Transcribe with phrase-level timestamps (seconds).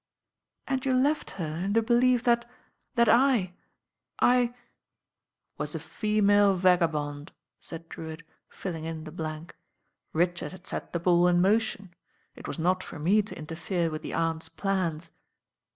[0.67, 2.49] "And you left her in the belief that—
[2.95, 3.53] that I—
[4.19, 4.55] I i>
[5.59, 9.55] "Was a female vagabond," said Drewitt, filling in the blank.
[10.11, 11.93] "Richard had set the ball in motion,
[12.35, 15.11] it was n t for me to interfere with the Aunt's plans."